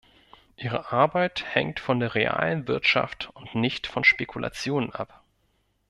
Ihre 0.57 0.91
Arbeit 0.91 1.45
hängt 1.53 1.79
von 1.79 1.99
der 1.99 2.15
realen 2.15 2.67
Wirtschaft 2.67 3.29
und 3.35 3.53
nicht 3.53 3.85
von 3.85 4.03
Spekulationen 4.03 4.91
ab. 4.91 5.21